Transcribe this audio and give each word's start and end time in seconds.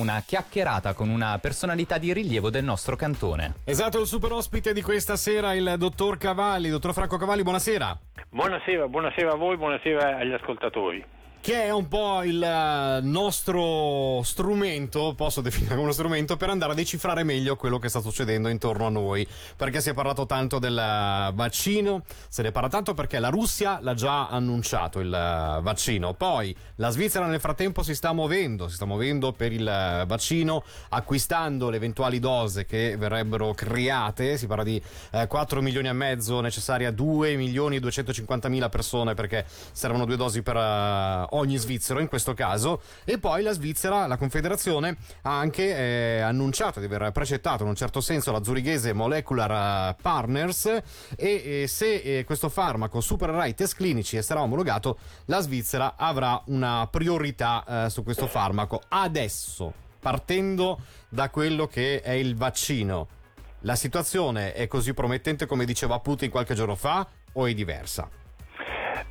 una 0.00 0.22
chiacchierata 0.26 0.94
con 0.94 1.08
una 1.08 1.38
personalità 1.38 1.98
di 1.98 2.12
rilievo 2.12 2.50
del 2.50 2.64
nostro 2.64 2.96
cantone. 2.96 3.54
Esatto, 3.64 4.00
il 4.00 4.06
super 4.06 4.32
ospite 4.32 4.72
di 4.72 4.82
questa 4.82 5.16
sera, 5.16 5.54
il 5.54 5.74
dottor 5.76 6.16
Cavalli. 6.18 6.70
Dottor 6.70 6.92
Franco 6.92 7.16
Cavalli, 7.16 7.42
buonasera. 7.42 7.98
Buonasera, 8.30 8.88
buonasera 8.88 9.32
a 9.32 9.36
voi, 9.36 9.56
buonasera 9.56 10.16
agli 10.16 10.32
ascoltatori 10.32 11.18
che 11.40 11.64
è 11.64 11.70
un 11.70 11.88
po' 11.88 12.22
il 12.22 12.42
eh, 12.42 13.00
nostro 13.00 14.20
strumento, 14.22 15.14
posso 15.16 15.40
definire 15.40 15.70
come 15.70 15.84
uno 15.84 15.92
strumento, 15.92 16.36
per 16.36 16.50
andare 16.50 16.72
a 16.72 16.74
decifrare 16.74 17.22
meglio 17.22 17.56
quello 17.56 17.78
che 17.78 17.88
sta 17.88 18.00
succedendo 18.00 18.48
intorno 18.48 18.86
a 18.86 18.90
noi. 18.90 19.26
Perché 19.56 19.80
si 19.80 19.88
è 19.88 19.94
parlato 19.94 20.26
tanto 20.26 20.58
del 20.58 20.76
eh, 20.76 21.32
vaccino, 21.32 22.02
se 22.28 22.42
ne 22.42 22.52
parla 22.52 22.68
tanto 22.68 22.92
perché 22.92 23.18
la 23.18 23.30
Russia 23.30 23.78
l'ha 23.80 23.94
già 23.94 24.28
annunciato 24.28 25.00
il 25.00 25.06
eh, 25.06 25.62
vaccino. 25.62 26.12
Poi 26.12 26.54
la 26.76 26.90
Svizzera 26.90 27.26
nel 27.26 27.40
frattempo 27.40 27.82
si 27.82 27.94
sta 27.94 28.12
muovendo, 28.12 28.68
si 28.68 28.74
sta 28.74 28.84
muovendo 28.84 29.32
per 29.32 29.52
il 29.52 29.64
vaccino, 30.06 30.62
acquistando 30.90 31.70
le 31.70 31.76
eventuali 31.76 32.18
dose 32.18 32.66
che 32.66 32.96
verrebbero 32.98 33.54
create. 33.54 34.36
Si 34.36 34.46
parla 34.46 34.64
di 34.64 34.80
4 35.26 35.62
milioni 35.62 35.88
e 35.88 35.92
mezzo 35.92 36.40
necessari 36.40 36.84
a 36.84 36.90
2 36.90 37.36
milioni 37.36 37.76
e 37.76 37.80
250 37.80 38.48
mila 38.48 38.68
persone 38.68 39.14
perché 39.14 39.46
servono 39.72 40.04
due 40.04 40.16
dosi 40.16 40.42
per 40.42 41.28
ogni 41.32 41.56
svizzero 41.56 42.00
in 42.00 42.08
questo 42.08 42.34
caso. 42.34 42.80
E 43.04 43.18
poi 43.18 43.42
la 43.42 43.52
Svizzera, 43.52 44.06
la 44.06 44.16
Confederazione 44.16 44.96
ha 45.22 45.38
anche 45.38 45.76
eh, 45.76 46.20
annunciato 46.20 46.80
di 46.80 46.86
aver 46.86 47.10
precettato 47.12 47.62
in 47.62 47.68
un 47.68 47.74
certo 47.74 48.00
senso 48.00 48.32
la 48.32 48.42
zurighese 48.42 48.92
Molecular 48.92 49.96
Partners. 50.00 50.66
E 50.66 50.82
eh, 51.16 51.66
se 51.66 51.94
eh, 51.94 52.24
questo 52.24 52.48
farmaco 52.48 53.00
supererà 53.00 53.46
i 53.46 53.54
test 53.54 53.76
clinici 53.76 54.16
e 54.16 54.22
sarà 54.22 54.42
omologato 54.42 54.98
la 55.26 55.40
Svizzera 55.40 55.94
avrà 55.96 56.42
una 56.46 56.86
priorità 56.90 57.84
eh, 57.86 57.90
su 57.90 58.02
questo 58.02 58.26
farmaco. 58.26 58.82
Adesso 58.88 59.72
partendo 60.00 60.80
da 61.08 61.28
quello 61.28 61.66
che 61.66 62.00
è 62.00 62.12
il 62.12 62.34
vaccino 62.34 63.18
la 63.64 63.76
situazione 63.76 64.54
è 64.54 64.66
così 64.66 64.94
promettente 64.94 65.44
come 65.44 65.66
diceva 65.66 66.00
Putin 66.00 66.30
qualche 66.30 66.54
giorno 66.54 66.76
fa 66.76 67.06
o 67.32 67.46
è 67.46 67.52
diversa? 67.52 68.19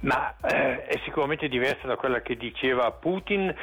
Ma 0.02 0.36
eh, 0.42 0.86
è 0.86 1.00
sicuramente 1.04 1.48
diversa 1.48 1.88
da 1.88 1.96
quella 1.96 2.22
che 2.22 2.36
diceva 2.38 2.92
Putin, 2.92 3.54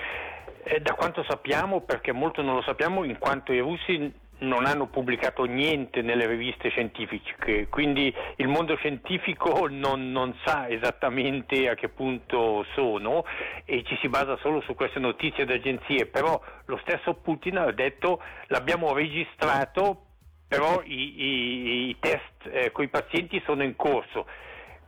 eh, 0.65 0.81
da 0.81 0.95
quanto 0.95 1.25
sappiamo, 1.25 1.81
perché 1.81 2.12
molto 2.12 2.43
non 2.43 2.56
lo 2.56 2.62
sappiamo, 2.62 3.05
in 3.05 3.19
quanto 3.19 3.53
i 3.53 3.61
russi 3.61 4.12
non 4.39 4.67
hanno 4.67 4.87
pubblicato 4.87 5.45
niente 5.45 6.03
nelle 6.03 6.27
riviste 6.27 6.69
scientifiche, 6.69 7.69
quindi 7.69 8.12
il 8.37 8.48
mondo 8.48 8.77
scientifico 8.77 9.67
non, 9.70 10.12
non, 10.12 10.37
sa 10.45 10.69
esattamente 10.69 11.70
a 11.70 11.75
che 11.75 11.89
punto 11.89 12.67
sono 12.75 13.25
e 13.65 13.83
ci 13.84 13.97
si 14.03 14.09
basa 14.09 14.37
solo 14.43 14.61
su 14.61 14.75
queste 14.75 14.98
notizie 14.98 15.47
d'agenzie, 15.47 16.06
però 16.06 16.39
lo 16.67 16.78
stesso 16.83 17.15
Putin 17.15 17.56
ha 17.56 17.73
detto 17.73 18.21
l'abbiamo 18.48 18.93
registrato, 18.93 20.03
però 20.47 20.83
i, 20.84 21.23
i, 21.23 21.89
i 21.89 21.97
test 21.98 22.47
eh, 22.50 22.73
con 22.73 22.84
i 22.84 22.89
pazienti 22.89 23.41
sono 23.47 23.62
in 23.62 23.75
corso 23.75 24.27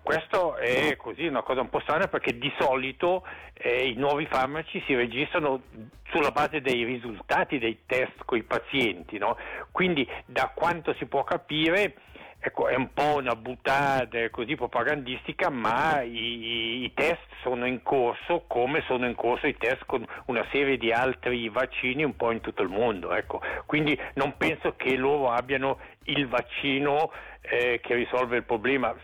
questo 0.09 0.57
è 0.57 0.97
così 0.97 1.27
una 1.27 1.43
cosa 1.43 1.61
un 1.61 1.69
po' 1.69 1.81
strana 1.81 2.07
perché 2.07 2.39
di 2.39 2.51
solito 2.59 3.27
eh, 3.53 3.89
i 3.89 3.95
nuovi 3.97 4.25
farmaci 4.25 4.83
si 4.87 4.95
registrano 4.95 5.61
sulla 6.09 6.31
base 6.31 6.63
dei 6.63 6.83
risultati 6.83 7.59
dei 7.59 7.81
test 7.85 8.25
con 8.25 8.39
i 8.39 8.43
pazienti, 8.43 9.19
no? 9.19 9.37
quindi 9.71 10.09
da 10.25 10.51
quanto 10.55 10.95
si 10.95 11.05
può 11.05 11.25
capire 11.25 11.97
ecco, 12.39 12.69
è 12.69 12.75
un 12.75 12.91
po' 12.95 13.17
una 13.17 13.37
buttata 13.37 14.31
così 14.31 14.55
propagandistica, 14.55 15.51
ma 15.51 16.01
i, 16.01 16.85
i, 16.85 16.93
test 16.95 17.27
sono 17.43 17.67
in 17.67 17.83
corso 17.83 18.45
come 18.47 18.83
sono 18.87 19.07
in 19.07 19.15
corso 19.15 19.47
i 19.47 19.59
test 19.59 19.85
con 19.85 20.07
una 20.27 20.47
serie 20.51 20.79
di 20.79 20.91
altri 20.91 21.51
vaccini 21.51 22.03
un 22.03 22.17
po' 22.17 22.31
in 22.31 22.41
tutto 22.41 22.63
il 22.63 22.71
mondo. 22.71 23.13
Ecco. 23.13 23.43
Quindi 23.67 23.99
non 24.15 24.39
penso 24.39 24.75
che 24.75 24.97
loro 24.97 25.31
abbiano 25.31 25.79
il 26.05 26.27
vaccino 26.29 27.13
eh, 27.43 27.79
che 27.83 27.95
risolve 27.95 28.39
il 28.39 28.45
problema 28.45 28.97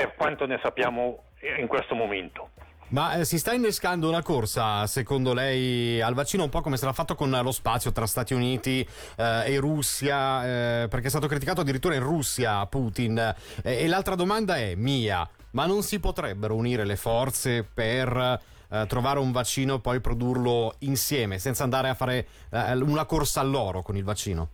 per 0.00 0.14
quanto 0.16 0.46
ne 0.46 0.58
sappiamo 0.62 1.24
in 1.58 1.66
questo 1.66 1.94
momto. 1.94 2.48
Ma 2.88 3.16
eh, 3.16 3.24
si 3.24 3.38
sta 3.38 3.52
innescando 3.52 4.08
una 4.08 4.22
corsa, 4.22 4.86
secondo 4.86 5.34
lei, 5.34 6.00
al 6.00 6.14
vaccino, 6.14 6.42
un 6.42 6.48
po' 6.48 6.62
come 6.62 6.76
sarà 6.76 6.92
fatto 6.92 7.14
con 7.14 7.30
lo 7.30 7.52
spazio 7.52 7.92
tra 7.92 8.06
Stati 8.06 8.32
Uniti 8.32 8.80
eh, 9.16 9.52
e 9.52 9.58
Russia, 9.58 10.82
eh, 10.82 10.88
perché 10.88 11.06
è 11.06 11.10
stato 11.10 11.28
criticato 11.28 11.60
addirittura 11.60 11.94
in 11.94 12.02
Russia 12.02 12.64
Putin. 12.66 13.18
Eh, 13.62 13.84
e 13.84 13.86
l'altra 13.86 14.14
domanda 14.14 14.56
è 14.56 14.74
mia, 14.74 15.28
ma 15.50 15.66
non 15.66 15.82
si 15.82 16.00
potrebbero 16.00 16.56
unire 16.56 16.84
le 16.84 16.96
forze 16.96 17.62
per 17.62 18.40
eh, 18.70 18.86
trovare 18.88 19.20
un 19.20 19.30
vaccino 19.30 19.74
e 19.76 19.80
poi 19.80 20.00
produrlo 20.00 20.74
insieme, 20.80 21.38
senza 21.38 21.62
andare 21.62 21.90
a 21.90 21.94
fare 21.94 22.26
eh, 22.50 22.72
una 22.72 23.04
corsa 23.04 23.40
all'oro 23.40 23.82
con 23.82 23.96
il 23.96 24.04
vaccino? 24.04 24.48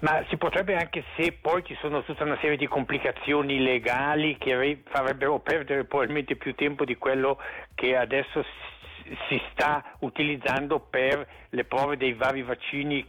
Ma 0.00 0.24
si 0.28 0.36
potrebbe 0.38 0.76
anche 0.76 1.04
se 1.16 1.32
poi 1.32 1.62
ci 1.64 1.76
sono 1.80 2.02
tutta 2.02 2.24
una 2.24 2.38
serie 2.40 2.56
di 2.56 2.66
complicazioni 2.66 3.62
legali 3.62 4.38
che 4.38 4.82
farebbero 4.88 5.40
perdere 5.40 5.84
probabilmente 5.84 6.36
più 6.36 6.54
tempo 6.54 6.84
di 6.84 6.96
quello 6.96 7.38
che 7.74 7.96
adesso 7.96 8.42
si 9.28 9.40
sta 9.52 9.96
utilizzando 10.00 10.78
per 10.80 11.26
le 11.50 11.64
prove 11.64 11.96
dei 11.96 12.14
vari 12.14 12.42
vaccini 12.42 13.06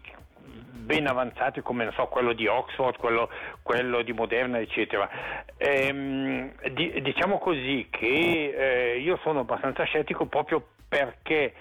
ben 0.82 1.08
avanzati 1.08 1.62
come 1.62 1.90
so, 1.94 2.08
quello 2.08 2.34
di 2.34 2.48
Oxford, 2.48 2.98
quello, 2.98 3.30
quello 3.62 4.02
di 4.02 4.12
Moderna, 4.12 4.60
eccetera. 4.60 5.10
Ehm, 5.58 6.52
di, 6.72 7.02
diciamo 7.02 7.38
così 7.38 7.88
che 7.90 8.54
eh, 8.96 9.00
io 9.00 9.18
sono 9.24 9.42
abbastanza 9.42 9.84
scettico 9.84 10.26
proprio 10.26 10.66
perché 10.90 11.54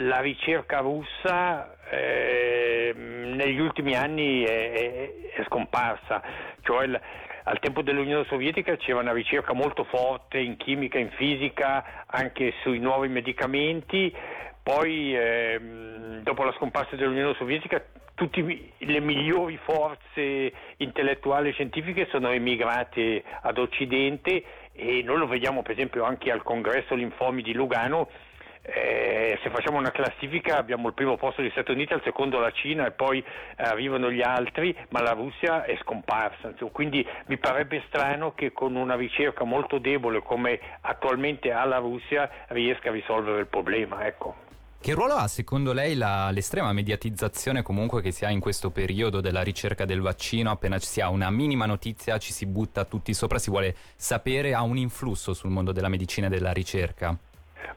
la 0.00 0.20
ricerca 0.20 0.78
russa 0.78 1.76
eh, 1.90 2.92
negli 2.94 3.58
ultimi 3.58 3.96
anni 3.96 4.42
è, 4.42 4.72
è, 4.72 5.10
è 5.36 5.44
scomparsa, 5.44 6.22
cioè 6.62 6.86
l- 6.86 7.00
al 7.44 7.58
tempo 7.60 7.80
dell'Unione 7.80 8.26
Sovietica 8.26 8.76
c'era 8.76 9.00
una 9.00 9.12
ricerca 9.12 9.54
molto 9.54 9.84
forte 9.84 10.38
in 10.38 10.56
chimica, 10.58 10.98
in 10.98 11.10
fisica, 11.10 12.04
anche 12.06 12.52
sui 12.62 12.78
nuovi 12.78 13.08
medicamenti, 13.08 14.14
poi 14.62 15.16
ehm, 15.16 16.20
dopo 16.20 16.44
la 16.44 16.52
scomparsa 16.52 16.94
dell'Unione 16.94 17.34
Sovietica 17.38 17.82
tutte 18.14 18.42
le 18.76 19.00
migliori 19.00 19.58
forze 19.62 20.52
intellettuali 20.78 21.48
e 21.48 21.52
scientifiche 21.52 22.08
sono 22.10 22.30
emigrate 22.30 23.22
ad 23.40 23.56
Occidente 23.58 24.42
e 24.72 25.02
noi 25.02 25.18
lo 25.18 25.26
vediamo 25.26 25.62
per 25.62 25.70
esempio 25.70 26.04
anche 26.04 26.30
al 26.30 26.42
congresso 26.42 26.94
Linfomi 26.94 27.42
di 27.42 27.54
Lugano 27.54 28.08
eh, 28.70 29.38
se 29.42 29.50
facciamo 29.50 29.78
una 29.78 29.90
classifica 29.90 30.58
abbiamo 30.58 30.88
il 30.88 30.94
primo 30.94 31.16
posto 31.16 31.40
degli 31.40 31.50
Stati 31.50 31.70
Uniti, 31.70 31.94
al 31.94 32.02
secondo 32.02 32.38
la 32.38 32.50
Cina 32.50 32.86
e 32.86 32.90
poi 32.90 33.24
arrivano 33.56 34.10
gli 34.10 34.22
altri, 34.22 34.76
ma 34.90 35.00
la 35.00 35.12
Russia 35.12 35.64
è 35.64 35.76
scomparsa. 35.80 36.52
Quindi 36.70 37.06
mi 37.26 37.38
parebbe 37.38 37.82
strano 37.88 38.34
che 38.34 38.52
con 38.52 38.76
una 38.76 38.94
ricerca 38.94 39.44
molto 39.44 39.78
debole 39.78 40.22
come 40.22 40.60
attualmente 40.82 41.50
ha 41.50 41.64
la 41.64 41.78
Russia 41.78 42.28
riesca 42.48 42.90
a 42.90 42.92
risolvere 42.92 43.40
il 43.40 43.46
problema. 43.46 44.06
Ecco. 44.06 44.46
Che 44.80 44.92
ruolo 44.92 45.14
ha 45.14 45.26
secondo 45.26 45.72
lei 45.72 45.96
la, 45.96 46.30
l'estrema 46.30 46.72
mediatizzazione 46.72 47.62
comunque 47.62 48.00
che 48.00 48.12
si 48.12 48.24
ha 48.24 48.30
in 48.30 48.38
questo 48.38 48.70
periodo 48.70 49.20
della 49.20 49.42
ricerca 49.42 49.84
del 49.84 50.00
vaccino? 50.00 50.50
Appena 50.52 50.78
ci 50.78 50.86
si 50.86 51.00
ha 51.00 51.08
una 51.08 51.30
minima 51.30 51.66
notizia 51.66 52.16
ci 52.18 52.32
si 52.32 52.46
butta 52.46 52.84
tutti 52.84 53.12
sopra, 53.12 53.38
si 53.38 53.50
vuole 53.50 53.74
sapere, 53.96 54.54
ha 54.54 54.62
un 54.62 54.76
influsso 54.76 55.34
sul 55.34 55.50
mondo 55.50 55.72
della 55.72 55.88
medicina 55.88 56.28
e 56.28 56.30
della 56.30 56.52
ricerca? 56.52 57.18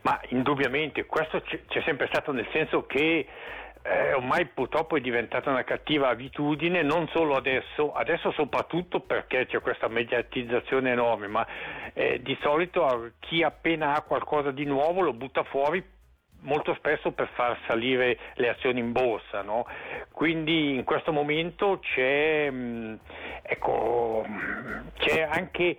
Ma 0.02 0.19
indubbiamente 0.30 1.06
questo 1.06 1.42
c'è 1.42 1.81
sempre 1.84 2.08
stato 2.08 2.31
nel 2.31 2.47
senso 2.52 2.86
che 2.86 3.28
eh, 3.84 4.14
ormai 4.14 4.46
purtroppo 4.46 4.96
è 4.96 5.02
diventata 5.02 5.50
una 5.50 5.64
cattiva 5.64 6.09
abitudine, 6.09 6.84
non 6.84 7.08
solo 7.09 7.36
adesso, 7.36 7.94
adesso 7.94 8.31
soprattutto 8.31 9.00
perché 9.00 9.47
c'è 9.47 9.59
questa 9.59 9.88
mediatizzazione 9.88 10.91
enorme, 10.91 11.28
ma 11.28 11.46
eh, 11.94 12.22
di 12.22 12.38
solito 12.41 13.12
chi 13.20 13.44
appena 13.44 13.96
ha 13.96 14.02
qualcosa 14.02 14.52
di 14.52 14.66
nuovo 14.66 15.02
lo 15.02 15.14
butta 15.14 15.44
fuori 15.44 15.84
molto 16.41 16.74
spesso 16.75 17.12
per 17.12 17.30
far 17.34 17.58
salire 17.68 18.18
le 18.36 18.50
azioni 18.50 18.80
in 18.80 18.91
borsa. 18.91 19.41
No? 19.41 19.66
Quindi 20.11 20.76
in 20.76 20.84
questo 20.84 21.11
momento 21.11 21.79
c'è, 21.79 22.50
mm, 22.52 22.96
ecco, 23.41 24.26
c'è 24.97 25.22
anche 25.22 25.78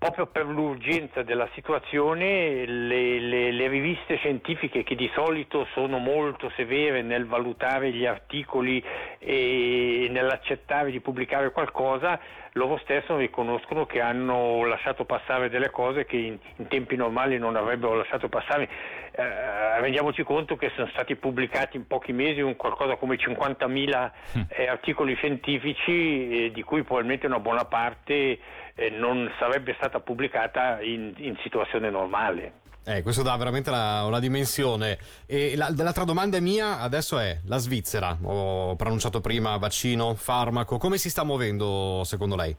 proprio 0.00 0.28
per 0.28 0.46
l'urgenza 0.46 1.22
della 1.22 1.46
situazione 1.52 2.64
le, 2.64 3.18
le, 3.20 3.52
le, 3.52 3.68
riviste 3.68 4.16
scientifiche 4.16 4.82
che 4.82 4.94
di 4.94 5.10
solito 5.12 5.66
sono 5.74 5.98
molto 5.98 6.50
severe 6.56 7.02
nel 7.02 7.26
valutare 7.26 7.92
gli 7.92 8.06
articoli 8.06 8.82
e 9.18 10.08
nell'accettare 10.08 10.90
di 10.90 11.00
pubblicare 11.00 11.52
qualcosa, 11.52 12.18
loro 12.52 12.78
stesso 12.78 13.16
riconoscono 13.16 13.86
che 13.86 14.00
hanno 14.00 14.64
lasciato 14.64 15.04
passare 15.04 15.48
delle 15.48 15.70
cose 15.70 16.04
che 16.04 16.16
in, 16.16 16.38
in 16.56 16.66
tempi 16.68 16.96
normali 16.96 17.38
non 17.38 17.56
avrebbero 17.56 17.94
lasciato 17.94 18.28
passare. 18.28 18.68
Eh, 19.12 19.80
rendiamoci 19.80 20.22
conto 20.22 20.56
che 20.56 20.70
sono 20.74 20.88
stati 20.88 21.16
pubblicati 21.16 21.76
in 21.76 21.86
pochi 21.86 22.12
mesi 22.12 22.40
un 22.40 22.56
qualcosa 22.56 22.96
come 22.96 23.16
50.000 23.16 24.10
hm. 24.32 24.40
eh, 24.48 24.66
articoli 24.66 25.14
scientifici, 25.14 26.46
eh, 26.46 26.50
di 26.52 26.62
cui 26.62 26.82
probabilmente 26.82 27.26
una 27.26 27.40
buona 27.40 27.64
parte 27.64 28.38
eh, 28.74 28.90
non 28.90 29.30
sarebbe 29.38 29.74
stata 29.74 30.00
pubblicata 30.00 30.80
in, 30.80 31.12
in 31.18 31.36
situazione 31.42 31.90
normale. 31.90 32.52
Eh, 32.84 33.02
questo 33.02 33.22
dà 33.22 33.36
veramente 33.36 33.70
la, 33.70 34.04
una 34.06 34.20
dimensione. 34.20 34.98
E 35.26 35.54
la, 35.56 35.72
l'altra 35.76 36.04
domanda 36.04 36.40
mia 36.40 36.80
adesso 36.80 37.18
è 37.18 37.38
la 37.46 37.58
Svizzera. 37.58 38.16
Ho 38.22 38.74
pronunciato 38.76 39.20
prima 39.20 39.56
vaccino, 39.58 40.14
farmaco. 40.14 40.78
Come 40.78 40.96
si 40.96 41.10
sta 41.10 41.24
muovendo 41.24 42.02
secondo 42.04 42.36
lei? 42.36 42.56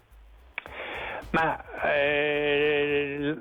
Ma 1.31 1.63
eh, 1.83 3.35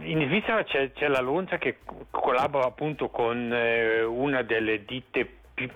in 0.00 0.24
Svizzera 0.26 0.64
c'è, 0.64 0.92
c'è, 0.92 1.08
la 1.08 1.20
Lonza 1.20 1.58
che 1.58 1.78
collabora 2.10 2.66
appunto 2.66 3.10
con 3.10 3.52
eh, 3.52 4.02
una 4.02 4.42
delle 4.42 4.84
ditte 4.84 5.28
più, 5.54 5.68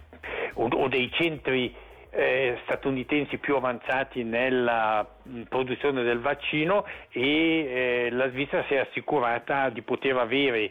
o, 0.54 0.66
o 0.66 0.88
dei 0.88 1.10
centri 1.12 1.74
eh, 2.10 2.58
statunitensi 2.64 3.38
più 3.38 3.56
avanzati 3.56 4.24
nella 4.24 5.06
produzione 5.48 6.02
del 6.02 6.20
vaccino 6.20 6.84
e 7.10 7.20
eh, 7.20 8.08
la 8.10 8.28
Svizzera 8.30 8.64
si 8.66 8.74
è 8.74 8.78
assicurata 8.78 9.68
di 9.70 9.82
poter 9.82 10.16
avere 10.16 10.70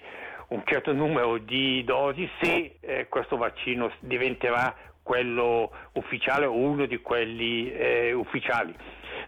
un 0.50 0.62
certo 0.66 0.94
numero 0.94 1.38
di 1.38 1.84
dosi 1.84 2.30
se 2.42 2.78
eh, 2.80 3.08
questo 3.10 3.38
vaccino 3.38 3.92
diventerà 4.00 4.76
quello 5.04 5.72
ufficiale 5.94 6.46
o 6.46 6.54
uno 6.54 6.86
di 6.86 6.98
quelli 6.98 7.72
eh, 7.72 8.14
ufficiali. 8.14 8.76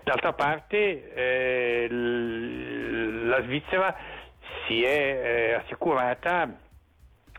D'altra 0.03 0.33
parte 0.33 1.13
eh, 1.13 1.87
la 1.89 3.41
Svizzera 3.43 3.95
si 4.67 4.83
è 4.83 4.89
eh, 4.89 5.53
assicurata 5.53 6.67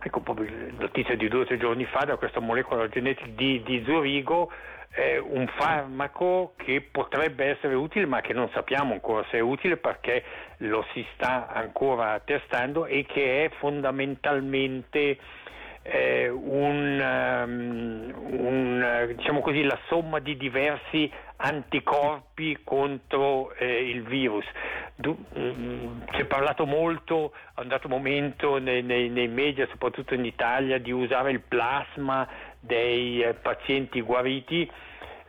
ecco 0.03 0.21
proprio 0.21 0.49
notizia 0.79 1.17
di 1.17 1.29
due 1.29 1.41
o 1.41 1.45
tre 1.45 1.59
giorni 1.59 1.85
fa 1.85 2.05
da 2.05 2.17
questa 2.17 2.41
molecola 2.41 2.89
genetica 2.89 3.29
di, 3.35 3.63
di 3.63 3.83
Zurigo 3.85 4.51
eh, 4.93 5.19
un 5.19 5.47
farmaco 5.57 6.55
che 6.57 6.81
potrebbe 6.91 7.45
essere 7.45 7.75
utile 7.75 8.07
ma 8.07 8.21
che 8.21 8.33
non 8.33 8.49
sappiamo 8.53 8.93
ancora 8.93 9.25
se 9.31 9.39
è 9.39 9.41
utile 9.41 9.77
perché 9.77 10.25
lo 10.59 10.85
si 10.93 11.07
sta 11.15 11.49
ancora 11.49 12.19
testando 12.21 12.87
e 12.87 13.05
che 13.07 13.45
è 13.45 13.51
fondamentalmente 13.59 15.19
eh, 15.83 16.29
un, 16.29 17.01
un, 18.15 19.15
diciamo 19.17 19.41
così, 19.41 19.63
la 19.63 19.79
somma 19.89 20.19
di 20.19 20.37
diversi 20.37 21.11
anticorpi 21.37 22.61
contro 22.63 23.55
eh, 23.55 23.89
il 23.89 24.03
virus. 24.03 24.45
Du, 24.95 25.17
um, 25.33 26.05
si 26.13 26.21
è 26.21 26.25
parlato 26.27 26.67
molto 26.67 27.33
a 27.55 27.63
un 27.63 27.69
dato 27.69 27.89
momento 27.89 28.59
nei, 28.59 28.83
nei, 28.83 29.09
nei, 29.09 29.29
media, 29.29 29.67
soprattutto 29.71 30.15
in 30.15 30.25
Italia, 30.25 30.79
di 30.79 30.93
usare 30.93 31.31
il 31.31 31.41
plasma 31.41 32.29
dei 32.61 33.23
eh, 33.23 33.35
pazienti 33.35 34.03
guariti. 34.03 34.71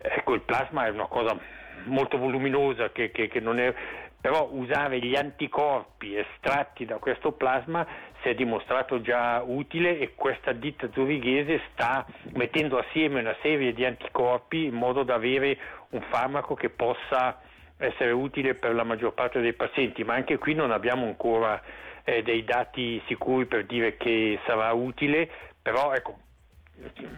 Ecco, 0.02 0.34
il 0.34 0.42
plasma 0.42 0.86
è 0.86 0.90
una 0.90 1.08
cosa 1.08 1.38
molto 1.86 2.18
voluminosa 2.18 2.92
che, 2.92 3.12
che, 3.12 3.28
che 3.28 3.40
non 3.40 3.60
è 3.60 3.74
però 4.22 4.50
usare 4.52 5.00
gli 5.00 5.16
anticorpi 5.16 6.16
estratti 6.16 6.86
da 6.86 6.98
questo 6.98 7.32
plasma 7.32 7.86
si 8.22 8.30
è 8.30 8.36
dimostrato 8.36 9.02
già 9.02 9.42
utile 9.46 10.00
e 10.00 10.14
questa 10.16 10.52
ditta 10.52 10.90
zurighese 10.94 11.62
sta 11.72 12.06
mettendo 12.34 12.78
assieme 12.78 13.20
una 13.20 13.36
serie 13.42 13.74
di 13.74 13.86
anticorpi 13.86 14.66
in 14.66 14.76
modo 14.76 15.04
da 15.04 15.16
avere 15.16 15.58
un 15.90 16.02
farmaco 16.10 16.54
che 16.54 16.70
possa 16.70 17.40
essere 17.78 18.12
utile 18.12 18.54
per 18.56 18.76
la 18.76 18.84
maggior 18.84 19.14
parte 19.14 19.42
dei 19.42 19.54
pazienti, 19.54 20.04
ma 20.04 20.14
anche 20.14 20.38
qui 20.38 20.54
non 20.54 20.72
abbiamo 20.72 21.06
ancora 21.06 21.62
eh, 22.04 22.22
dei 22.22 22.44
dati 22.44 23.02
sicuri 23.08 23.46
per 23.46 23.66
dire 23.66 23.98
che 23.98 24.40
sarà 24.46 24.72
utile, 24.72 25.30
però 25.62 25.94
ecco, 25.94 26.18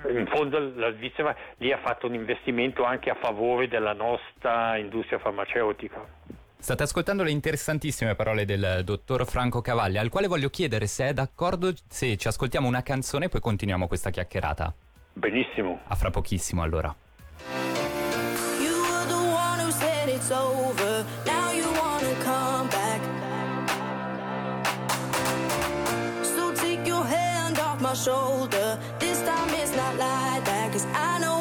in 0.09 0.27
fondo 0.27 0.71
la 0.75 0.91
Svizzera 0.93 1.35
lì 1.57 1.71
ha 1.71 1.77
fatto 1.77 2.07
un 2.07 2.13
investimento 2.13 2.83
anche 2.83 3.09
a 3.09 3.15
favore 3.15 3.67
della 3.67 3.93
nostra 3.93 4.77
industria 4.77 5.19
farmaceutica. 5.19 6.05
State 6.63 6.83
ascoltando 6.83 7.23
le 7.23 7.31
interessantissime 7.31 8.15
parole 8.15 8.45
del 8.45 8.83
dottor 8.85 9.27
Franco 9.27 9.59
Cavalli, 9.59 9.97
al 9.97 10.07
quale 10.07 10.27
voglio 10.27 10.49
chiedere 10.49 10.87
se 10.87 11.09
è 11.09 11.13
d'accordo 11.13 11.73
se 11.89 12.15
ci 12.15 12.29
ascoltiamo 12.29 12.65
una 12.69 12.81
canzone 12.81 13.25
e 13.25 13.27
poi 13.27 13.41
continuiamo 13.41 13.85
questa 13.85 14.11
chiacchierata. 14.11 14.73
Benissimo. 15.11 15.81
A 15.85 15.95
fra 15.95 16.09
pochissimo 16.09 16.63
allora. 16.63 16.95
Shoulder, 27.93 28.79
this 28.97 29.21
time 29.21 29.49
it's 29.61 29.75
not 29.75 29.95
like 29.97 30.43
that, 30.45 30.71
cause 30.71 30.85
I 30.95 31.19
know 31.19 31.32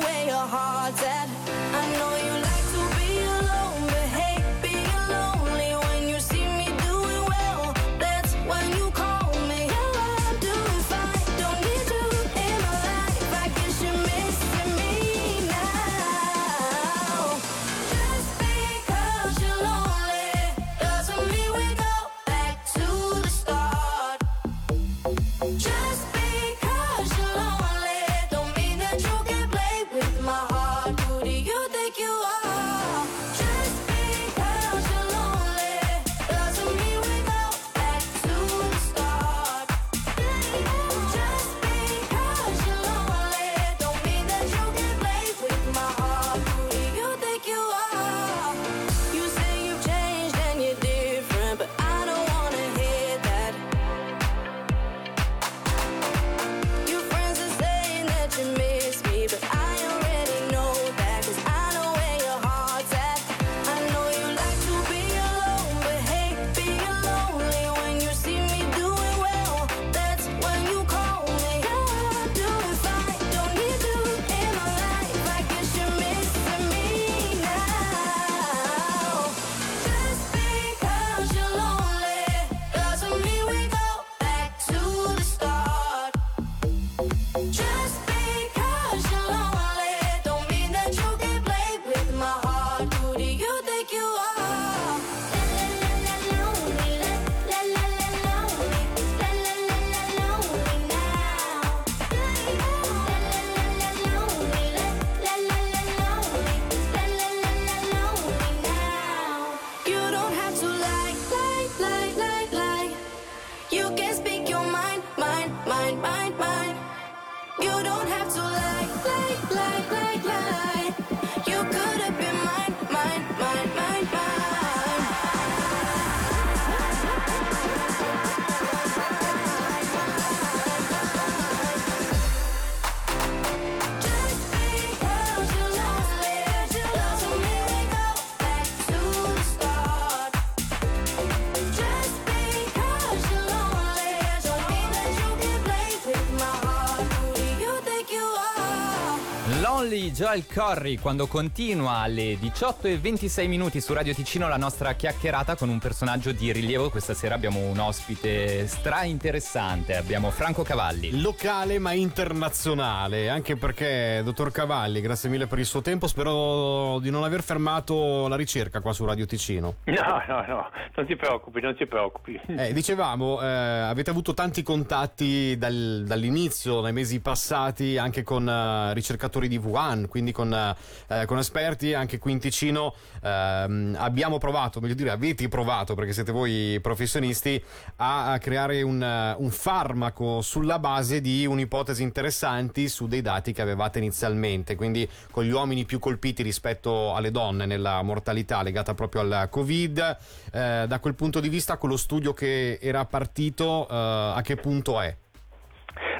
Joel 150.22 150.46
Corry 150.46 150.98
quando 150.98 151.26
continua 151.26 151.94
alle 151.94 152.38
18 152.38 152.86
e 152.86 152.96
26 152.96 153.48
minuti 153.48 153.80
su 153.80 153.92
Radio 153.92 154.14
Ticino 154.14 154.46
la 154.46 154.56
nostra 154.56 154.92
chiacchierata 154.92 155.56
con 155.56 155.68
un 155.68 155.80
personaggio 155.80 156.30
di 156.30 156.52
rilievo. 156.52 156.90
Questa 156.90 157.12
sera 157.12 157.34
abbiamo 157.34 157.58
un 157.58 157.76
ospite 157.80 158.68
stra 158.68 159.02
interessante, 159.02 159.96
abbiamo 159.96 160.30
Franco 160.30 160.62
Cavalli. 160.62 161.20
Locale 161.20 161.80
ma 161.80 161.90
internazionale, 161.90 163.30
anche 163.30 163.56
perché, 163.56 164.20
dottor 164.22 164.52
Cavalli, 164.52 165.00
grazie 165.00 165.28
mille 165.28 165.48
per 165.48 165.58
il 165.58 165.66
suo 165.66 165.82
tempo, 165.82 166.06
spero 166.06 167.00
di 167.00 167.10
non 167.10 167.24
aver 167.24 167.42
fermato 167.42 168.28
la 168.28 168.36
ricerca 168.36 168.78
qua 168.78 168.92
su 168.92 169.04
Radio 169.04 169.26
Ticino. 169.26 169.74
No, 169.86 170.22
no, 170.28 170.44
no, 170.46 170.70
non 170.94 171.04
ti 171.04 171.16
preoccupi, 171.16 171.60
non 171.60 171.74
ti 171.74 171.86
preoccupi. 171.86 172.40
Eh, 172.46 172.72
dicevamo, 172.72 173.42
eh, 173.42 173.46
avete 173.46 174.10
avuto 174.10 174.34
tanti 174.34 174.62
contatti 174.62 175.58
dal, 175.58 176.04
dall'inizio, 176.06 176.80
nei 176.80 176.92
mesi 176.92 177.18
passati, 177.18 177.98
anche 177.98 178.22
con 178.22 178.46
uh, 178.46 178.92
ricercatori 178.92 179.48
di 179.48 179.56
Wuhan, 179.56 180.10
quindi 180.12 180.30
con, 180.30 180.52
eh, 180.52 181.24
con 181.24 181.38
esperti 181.38 181.94
anche 181.94 182.18
qui 182.18 182.32
in 182.32 182.38
Ticino. 182.38 182.94
Ehm, 183.22 183.96
abbiamo 183.98 184.36
provato, 184.36 184.78
meglio 184.78 184.92
dire, 184.92 185.08
avete 185.08 185.48
provato, 185.48 185.94
perché 185.94 186.12
siete 186.12 186.32
voi 186.32 186.78
professionisti, 186.82 187.62
a, 187.96 188.32
a 188.32 188.38
creare 188.38 188.82
un, 188.82 189.00
un, 189.38 189.50
farmaco 189.50 190.42
sulla 190.42 190.78
base 190.78 191.22
di 191.22 191.46
un'ipotesi 191.46 192.02
interessanti 192.02 192.90
su 192.90 193.06
dei 193.06 193.22
dati 193.22 193.54
che 193.54 193.62
avevate 193.62 193.98
inizialmente, 194.00 194.74
quindi 194.74 195.08
con 195.30 195.44
gli 195.44 195.50
uomini 195.50 195.86
più 195.86 195.98
colpiti 195.98 196.42
rispetto 196.42 197.14
alle 197.14 197.30
donne 197.30 197.64
nella 197.64 198.02
mortalità 198.02 198.62
legata 198.62 198.92
proprio 198.92 199.22
al 199.22 199.48
Covid. 199.48 200.18
Eh, 200.52 200.84
da 200.86 200.98
quel 201.00 201.14
punto 201.14 201.40
di 201.40 201.48
vista, 201.48 201.78
quello 201.78 201.96
studio 201.96 202.34
che 202.34 202.78
era 202.82 203.06
partito, 203.06 203.88
eh, 203.88 203.94
a 204.36 204.40
che 204.44 204.56
punto 204.56 205.00
è? 205.00 205.16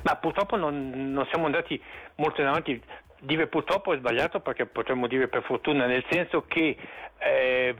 Ma 0.02 0.16
purtroppo 0.16 0.56
non, 0.56 1.12
non 1.12 1.26
siamo 1.30 1.44
andati 1.44 1.80
molto 2.16 2.40
in 2.40 2.46
avanti 2.46 2.82
Dire 3.24 3.46
purtroppo 3.46 3.92
è 3.92 3.98
sbagliato 3.98 4.40
perché 4.40 4.66
potremmo 4.66 5.06
dire 5.06 5.28
per 5.28 5.44
fortuna, 5.44 5.86
nel 5.86 6.04
senso 6.10 6.44
che 6.48 6.76
eh, 7.18 7.74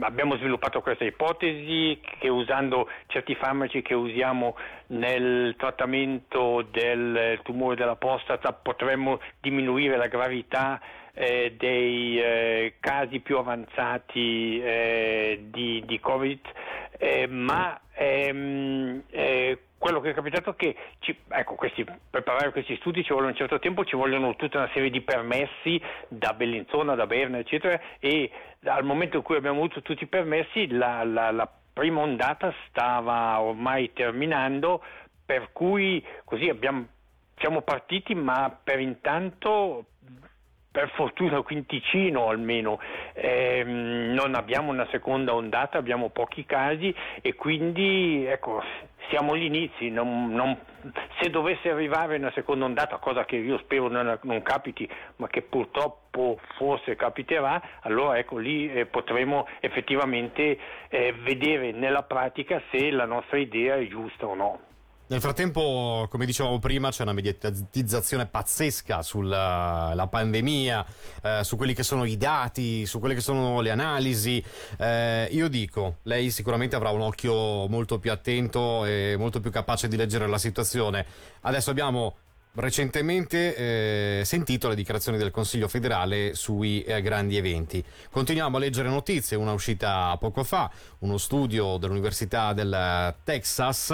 abbiamo 0.00 0.36
sviluppato 0.38 0.80
questa 0.80 1.04
ipotesi 1.04 2.00
che 2.18 2.28
usando 2.28 2.88
certi 3.06 3.36
farmaci 3.36 3.80
che 3.80 3.94
usiamo 3.94 4.56
nel 4.88 5.54
trattamento 5.56 6.66
del 6.72 7.38
tumore 7.44 7.76
della 7.76 7.94
prostata 7.94 8.52
potremmo 8.52 9.20
diminuire 9.40 9.96
la 9.96 10.08
gravità 10.08 10.80
eh, 11.14 11.54
dei 11.56 12.20
eh, 12.20 12.74
casi 12.80 13.20
più 13.20 13.38
avanzati 13.38 14.60
eh, 14.60 15.44
di, 15.48 15.84
di, 15.86 16.00
Covid, 16.00 16.40
eh, 16.98 17.28
ma 17.28 17.80
ehm, 17.94 19.04
eh, 19.10 19.58
quello 19.82 20.00
che 20.00 20.10
è 20.10 20.14
capitato 20.14 20.50
è 20.50 20.54
che 20.54 20.76
ci, 21.00 21.18
ecco, 21.28 21.56
questi, 21.56 21.82
per 21.82 21.98
preparare 22.08 22.52
questi 22.52 22.76
studi 22.76 23.02
ci 23.02 23.12
vuole 23.12 23.26
un 23.26 23.34
certo 23.34 23.58
tempo, 23.58 23.84
ci 23.84 23.96
vogliono 23.96 24.36
tutta 24.36 24.58
una 24.58 24.70
serie 24.72 24.90
di 24.90 25.00
permessi 25.00 25.82
da 26.06 26.34
Bellinzona, 26.34 26.94
da 26.94 27.04
Berna, 27.08 27.38
eccetera, 27.38 27.80
e 27.98 28.30
al 28.62 28.84
momento 28.84 29.16
in 29.16 29.24
cui 29.24 29.34
abbiamo 29.34 29.58
avuto 29.58 29.82
tutti 29.82 30.04
i 30.04 30.06
permessi 30.06 30.68
la, 30.68 31.02
la, 31.02 31.32
la 31.32 31.50
prima 31.72 32.00
ondata 32.00 32.54
stava 32.68 33.40
ormai 33.40 33.92
terminando, 33.92 34.84
per 35.26 35.48
cui 35.50 36.00
così 36.24 36.48
abbiamo, 36.48 36.86
siamo 37.38 37.62
partiti, 37.62 38.14
ma 38.14 38.56
per 38.62 38.78
intanto 38.78 39.86
per 40.72 40.90
fortuna 40.94 41.42
qui 41.42 41.56
in 41.56 41.66
Ticino 41.66 42.28
almeno 42.28 42.80
ehm, 43.12 44.14
non 44.14 44.34
abbiamo 44.34 44.70
una 44.70 44.86
seconda 44.90 45.34
ondata, 45.34 45.76
abbiamo 45.76 46.08
pochi 46.08 46.46
casi 46.46 46.94
e 47.20 47.34
quindi 47.34 48.24
ecco, 48.24 48.62
siamo 49.08 49.32
agli 49.32 49.44
inizi, 49.44 49.90
non, 49.90 50.32
non, 50.32 50.56
se 51.20 51.30
dovesse 51.30 51.70
arrivare 51.70 52.16
una 52.16 52.32
seconda 52.32 52.64
ondata, 52.64 52.98
cosa 52.98 53.24
che 53.24 53.36
io 53.36 53.58
spero 53.58 53.88
non, 53.88 54.18
non 54.22 54.42
capiti, 54.42 54.88
ma 55.16 55.28
che 55.28 55.42
purtroppo 55.42 56.38
forse 56.56 56.96
capiterà, 56.96 57.80
allora 57.80 58.18
ecco 58.18 58.38
lì 58.38 58.72
eh, 58.72 58.86
potremo 58.86 59.46
effettivamente 59.60 60.58
eh, 60.88 61.14
vedere 61.22 61.72
nella 61.72 62.02
pratica 62.02 62.60
se 62.70 62.90
la 62.90 63.06
nostra 63.06 63.38
idea 63.38 63.76
è 63.76 63.86
giusta 63.86 64.26
o 64.26 64.34
no. 64.34 64.60
Nel 65.12 65.20
frattempo, 65.20 66.06
come 66.08 66.24
dicevamo 66.24 66.58
prima, 66.58 66.88
c'è 66.88 67.02
una 67.02 67.12
mediatizzazione 67.12 68.24
pazzesca 68.24 69.02
sulla 69.02 70.08
pandemia, 70.10 70.86
eh, 71.22 71.40
su 71.44 71.58
quelli 71.58 71.74
che 71.74 71.82
sono 71.82 72.04
i 72.04 72.16
dati, 72.16 72.86
su 72.86 72.98
quelle 72.98 73.12
che 73.12 73.20
sono 73.20 73.60
le 73.60 73.70
analisi. 73.70 74.42
Eh, 74.78 75.28
io 75.30 75.48
dico, 75.48 75.98
lei 76.04 76.30
sicuramente 76.30 76.76
avrà 76.76 76.88
un 76.88 77.02
occhio 77.02 77.68
molto 77.68 77.98
più 77.98 78.10
attento 78.10 78.86
e 78.86 79.16
molto 79.18 79.40
più 79.40 79.50
capace 79.50 79.86
di 79.86 79.96
leggere 79.96 80.26
la 80.26 80.38
situazione. 80.38 81.04
Adesso 81.42 81.68
abbiamo 81.68 82.16
recentemente 82.54 84.20
eh, 84.20 84.24
sentito 84.24 84.68
le 84.68 84.74
dichiarazioni 84.74 85.16
del 85.16 85.30
Consiglio 85.30 85.68
federale 85.68 86.34
sui 86.34 86.82
eh, 86.82 87.00
grandi 87.00 87.36
eventi. 87.36 87.82
Continuiamo 88.10 88.56
a 88.56 88.60
leggere 88.60 88.88
notizie, 88.88 89.36
una 89.36 89.52
uscita 89.52 90.16
poco 90.18 90.44
fa, 90.44 90.70
uno 91.00 91.16
studio 91.16 91.78
dell'Università 91.78 92.52
del 92.52 93.14
Texas, 93.24 93.90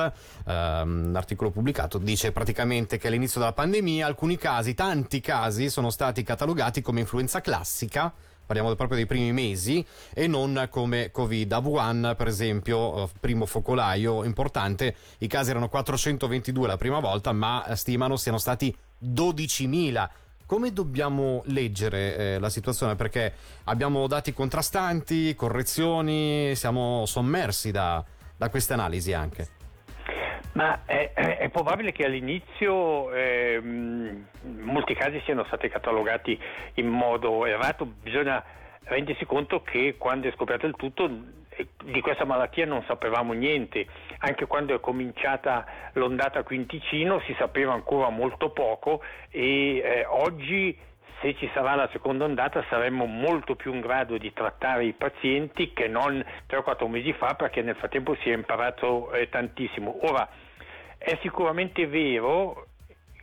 ehm, 0.47 1.05
un 1.09 1.17
articolo 1.17 1.51
pubblicato, 1.51 1.99
dice 1.99 2.33
praticamente 2.33 2.99
che 2.99 3.07
all'inizio 3.07 3.39
della 3.41 3.53
pandemia 3.53 4.07
alcuni 4.07 4.37
casi, 4.37 4.75
tanti 4.75 5.21
casi, 5.21 5.71
sono 5.71 5.91
stati 5.91 6.23
catalogati 6.25 6.83
come 6.83 7.01
influenza 7.01 7.41
classica 7.41 8.13
parliamo 8.49 8.75
proprio 8.75 8.97
dei 8.97 9.07
primi 9.07 9.31
mesi, 9.31 9.85
e 10.15 10.27
non 10.27 10.69
come 10.71 11.11
Covid. 11.11 11.53
A 11.53 11.59
Wuhan, 11.59 12.15
per 12.17 12.29
esempio, 12.29 13.05
eh, 13.05 13.09
primo 13.21 13.45
focolaio 13.45 14.25
importante, 14.25 14.97
i 15.19 15.27
casi 15.27 15.51
erano 15.51 15.69
422 15.69 16.67
la 16.67 16.79
prima 16.79 16.99
volta, 16.99 17.33
ma 17.33 17.65
stimano 17.75 18.17
siano 18.17 18.39
stati 18.39 18.75
12.000 19.05 20.09
come 20.47 20.73
dobbiamo 20.73 21.43
leggere 21.49 22.17
eh, 22.17 22.39
la 22.39 22.49
situazione? 22.49 22.97
Perché 22.97 23.35
abbiamo 23.65 24.07
dati 24.07 24.33
contrastanti, 24.33 25.35
correzioni, 25.35 26.57
siamo 26.57 27.05
sommersi 27.05 27.71
da, 27.71 28.03
da 28.35 28.49
queste 28.49 28.73
analisi 28.73 29.13
anche. 29.13 29.58
Ma 30.59 30.81
è, 30.87 31.13
è, 31.13 31.49
probabile 31.51 31.93
che 31.93 32.05
all'inizio 32.05 33.13
eh, 33.13 33.61
molti 33.63 34.93
casi 34.95 35.21
siano 35.25 35.45
stati 35.45 35.69
catalogati 35.69 36.37
in 36.75 36.89
modo 36.89 37.47
errato, 37.47 37.85
bisogna 37.85 38.43
rendersi 38.83 39.25
conto 39.25 39.63
che 39.63 39.95
quando 39.97 40.27
è 40.27 40.33
scoperto 40.33 40.67
il 40.67 40.75
tutto 40.75 41.09
eh, 41.51 41.69
di 41.85 42.01
questa 42.01 42.25
malattia 42.25 42.67
non 42.67 42.83
sapevamo 42.89 43.35
niente, 43.35 43.87
anche 44.19 44.47
quando 44.47 44.75
è 44.75 44.81
cominciata 44.81 45.65
l'ondata 45.93 46.43
qui 46.43 46.57
in 46.57 46.67
Ticino 46.67 47.21
si 47.21 47.37
sapeva 47.39 47.73
ancora 47.73 48.09
molto 48.09 48.51
poco 48.51 49.01
e 49.31 49.77
eh, 49.77 50.07
oggi 50.07 50.77
se 51.21 51.37
ci 51.37 51.49
sarà 51.55 51.77
la 51.77 51.89
seconda 51.93 52.25
ondata 52.25 52.65
saremmo 52.69 53.05
molto 53.05 53.55
più 53.55 53.73
in 53.73 53.81
grado 53.81 54.19
di 54.19 54.33
trattare 54.33 54.87
i 54.87 54.93
pazienti 54.93 55.73
che 55.73 55.87
non 55.87 56.25
3-4 56.49 56.89
mesi 56.89 57.13
fa 57.13 57.35
perché 57.35 57.63
nel 57.63 57.77
frattempo 57.77 58.17
si 58.23 58.31
è 58.31 58.35
imparato 58.35 59.13
eh, 59.13 59.29
tantissimo. 59.29 59.99
Ora, 60.03 60.47
è 61.09 61.19
sicuramente 61.23 61.87
vero 61.87 62.67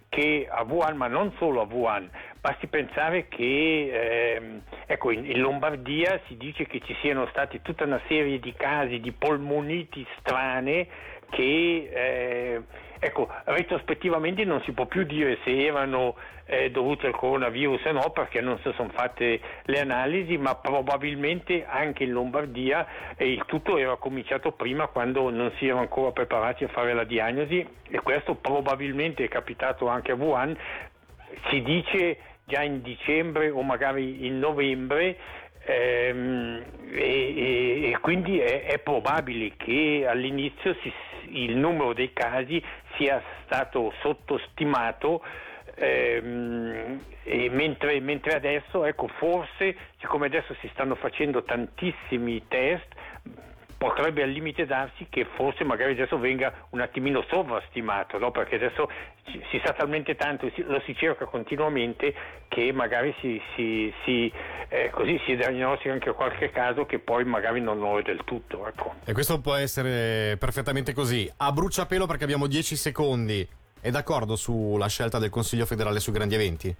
che 0.10 0.48
a 0.50 0.64
Wuhan, 0.64 0.98
ma 0.98 1.08
non 1.08 1.32
solo 1.38 1.62
a 1.62 1.68
Wuhan, 1.70 2.10
basti 2.40 2.66
pensare 2.66 3.28
che 3.28 3.44
eh, 3.44 4.62
ecco, 4.88 5.12
in, 5.12 5.24
in, 5.30 5.40
Lombardia 5.40 6.20
si 6.26 6.36
dice 6.36 6.66
che 6.66 6.80
ci 6.80 6.96
siano 7.02 7.28
stati 7.28 7.62
tutta 7.62 7.84
una 7.84 8.02
serie 8.08 8.40
di 8.40 8.54
casi 8.54 9.00
di 9.00 9.12
polmoniti 9.12 10.04
strane 10.18 10.88
che 11.30 11.90
eh, 11.94 12.62
ecco, 13.06 13.30
retrospettivamente 13.46 14.44
non 14.46 14.62
si 14.64 14.72
può 14.72 14.86
più 14.86 15.04
dire 15.04 15.38
se 15.44 15.66
erano 15.66 16.16
eh, 16.46 16.72
dovute 16.72 17.08
al 17.08 17.16
coronavirus 17.16 17.86
o 17.86 17.92
no 17.92 18.10
perché 18.12 18.42
non 18.42 18.58
si 18.60 18.72
sono 18.76 18.90
fatte 18.90 19.40
le 19.64 19.80
analisi 19.80 20.38
ma 20.38 20.56
probabilmente 20.56 21.66
anche 21.66 22.04
in 22.04 22.12
Lombardia 22.12 23.16
eh, 23.16 23.32
il 23.32 23.44
tutto 23.46 23.78
era 23.78 23.96
cominciato 23.96 24.52
prima 24.52 24.88
quando 24.88 25.30
non 25.30 25.52
si 25.58 25.66
erano 25.66 25.82
ancora 25.82 26.12
preparati 26.12 26.64
a 26.64 26.68
fare 26.70 26.94
la 26.94 27.04
diagnosi 27.04 27.66
e 27.90 28.00
questo 28.02 28.36
probabilmente 28.36 29.24
è 29.24 29.28
capitato 29.28 29.88
anche 29.88 30.12
a 30.12 30.16
Wuhan. 30.16 30.58
Si 31.50 31.62
dice 31.62 32.18
già 32.46 32.62
in 32.62 32.82
dicembre 32.82 33.50
o 33.50 33.62
magari 33.62 34.26
in 34.26 34.40
novembre 34.40 35.18
ehm, 35.66 36.64
e, 36.92 37.92
e, 37.92 37.98
quindi 38.00 38.40
è, 38.40 38.66
è, 38.66 38.80
probabile 38.80 39.54
che 39.58 40.06
all'inizio 40.08 40.76
si, 40.82 40.94
il 41.30 41.56
numero 41.58 41.94
dei 41.94 42.14
casi 42.14 42.64
sia 42.96 43.22
stato 43.44 43.94
sottostimato 44.02 45.22
ehm, 45.76 47.00
mentre, 47.52 48.00
mentre, 48.00 48.36
adesso, 48.36 48.86
ecco, 48.86 49.08
forse, 49.08 49.76
siccome 50.00 50.28
adesso 50.28 50.56
si 50.62 50.70
stanno 50.72 50.96
facendo 50.96 51.44
tantissimi 51.44 52.48
test, 52.48 52.88
potrebbe 53.78 54.24
al 54.24 54.30
limite 54.30 54.66
darsi 54.66 55.08
che 55.10 55.26
forse 55.36 55.64
magari 55.64 55.92
adesso 55.92 56.18
venga 56.18 56.66
un 56.70 56.82
attimino 56.82 57.24
sovrastimato, 57.30 58.18
no? 58.18 58.32
perché 58.32 58.56
adesso 58.56 58.90
si 59.50 59.62
sa 59.64 59.74
talmente 59.74 60.16
tanto, 60.16 60.50
lo 60.56 60.80
si 60.86 60.96
cerca 60.96 61.26
continuamente 61.26 62.14
che 62.48 62.72
magari 62.72 63.14
si, 63.20 63.42
si, 63.56 63.94
si, 64.04 64.32
eh, 64.70 64.90
così 64.92 65.20
si 65.26 65.36
diagnostica 65.36 65.94
anche 65.94 66.12
qualche 66.12 66.50
caso 66.52 66.86
che 66.86 67.00
poi 67.00 67.24
magari 67.24 67.62
non 67.62 67.80
lo 67.80 68.00
è 68.00 68.02
del 68.02 68.22
tutto. 68.26 68.68
Ecco. 68.68 68.96
E 69.06 69.14
questo 69.14 69.40
può 69.42 69.56
essere 69.56 70.38
perfettamente 70.38 70.94
così. 70.94 71.32
A 71.38 71.52
bruciapelo 71.52 72.06
perché 72.06 72.24
abbiamo 72.24 72.48
10 72.48 72.76
secondi 72.76 73.48
è 73.82 73.92
d'accordo 73.92 74.36
sulla 74.36 74.88
scelta 74.88 75.20
del 75.20 75.30
Consiglio 75.30 75.68
federale 75.68 76.00
sui 76.00 76.12
grandi 76.12 76.34
eventi? 76.34 76.76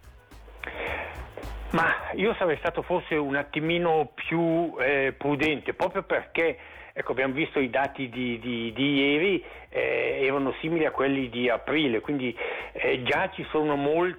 Ma 1.72 1.94
io 2.16 2.34
sarei 2.40 2.58
stato 2.58 2.82
forse 2.82 3.16
un 3.16 3.36
attimino 3.36 4.12
più 4.16 4.74
eh, 4.80 5.14
prudente, 5.16 5.74
proprio 5.74 6.04
perché 6.04 6.58
ecco, 6.94 7.12
abbiamo 7.12 7.34
visto 7.34 7.60
i 7.60 7.70
dati 7.70 8.08
di, 8.08 8.40
di, 8.40 8.72
di 8.74 8.94
ieri, 8.96 9.44
eh, 9.68 10.22
erano 10.24 10.56
simili 10.62 10.86
a 10.86 10.92
quelli 10.92 11.30
di 11.30 11.50
aprile, 11.50 12.00
quindi 12.00 12.34
eh, 12.72 13.04
già 13.04 13.30
ci 13.34 13.46
sono 13.52 13.76
molti 13.76 14.14